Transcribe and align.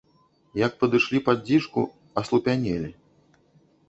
Як 0.59 0.71
падышлі 0.83 1.19
пад 1.27 1.43
дзічку, 1.49 1.83
аслупянелі. 2.21 2.91